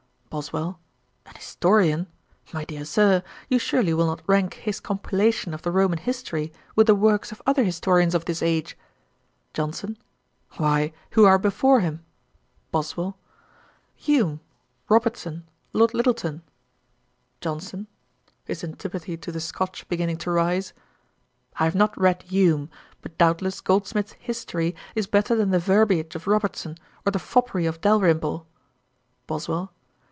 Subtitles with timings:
[0.31, 0.79] BOSWELL.
[1.25, 2.07] 'An historian!
[2.53, 6.87] My dear Sir, you surely will not rank his compilation of the Roman History with
[6.87, 8.77] the works of other historians of this age?'
[9.53, 9.97] JOHNSON.
[10.51, 12.05] 'Why, who are before him?'
[12.71, 13.17] BOSWELL.
[13.93, 14.39] 'Hume,
[14.87, 16.43] Robertson, Lord Lyttelton.'
[17.41, 17.87] JOHNSON
[18.45, 20.71] (his antipathy to the Scotch beginning to rise).
[21.59, 22.69] 'I have not read Hume;
[23.01, 27.81] but, doubtless, Goldsmith's History is better than the verbiage of Robertson, or the foppery of
[27.81, 28.47] Dalrymple.'
[29.27, 29.73] BOSWELL.